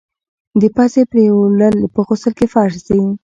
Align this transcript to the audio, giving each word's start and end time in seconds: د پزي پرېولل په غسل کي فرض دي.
د 0.61 0.63
پزي 0.75 1.03
پرېولل 1.11 1.75
په 1.93 1.99
غسل 2.07 2.33
کي 2.39 2.47
فرض 2.53 2.77
دي. 2.89 3.01